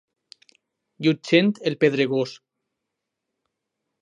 Llutxent, 1.07 1.53
el 1.71 1.77
pedregós. 1.85 2.35